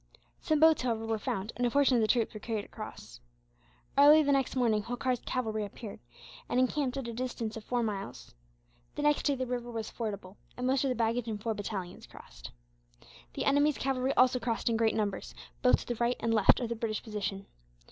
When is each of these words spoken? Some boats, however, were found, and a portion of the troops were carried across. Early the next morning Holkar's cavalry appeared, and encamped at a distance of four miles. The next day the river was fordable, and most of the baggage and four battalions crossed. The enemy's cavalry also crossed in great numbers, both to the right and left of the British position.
Some 0.39 0.59
boats, 0.59 0.81
however, 0.81 1.05
were 1.05 1.19
found, 1.19 1.53
and 1.55 1.63
a 1.63 1.69
portion 1.69 1.95
of 1.95 2.01
the 2.01 2.07
troops 2.07 2.33
were 2.33 2.39
carried 2.39 2.65
across. 2.65 3.19
Early 3.95 4.23
the 4.23 4.31
next 4.31 4.55
morning 4.55 4.81
Holkar's 4.81 5.19
cavalry 5.27 5.63
appeared, 5.63 5.99
and 6.49 6.59
encamped 6.59 6.97
at 6.97 7.07
a 7.07 7.13
distance 7.13 7.55
of 7.55 7.63
four 7.63 7.83
miles. 7.83 8.33
The 8.95 9.03
next 9.03 9.27
day 9.27 9.35
the 9.35 9.45
river 9.45 9.69
was 9.69 9.91
fordable, 9.91 10.37
and 10.57 10.65
most 10.65 10.83
of 10.83 10.89
the 10.89 10.95
baggage 10.95 11.27
and 11.27 11.39
four 11.39 11.53
battalions 11.53 12.07
crossed. 12.07 12.49
The 13.35 13.45
enemy's 13.45 13.77
cavalry 13.77 14.15
also 14.15 14.39
crossed 14.39 14.69
in 14.71 14.75
great 14.75 14.95
numbers, 14.95 15.35
both 15.61 15.81
to 15.81 15.85
the 15.85 15.93
right 16.03 16.17
and 16.19 16.33
left 16.33 16.59
of 16.59 16.69
the 16.69 16.75
British 16.75 17.03
position. 17.03 17.45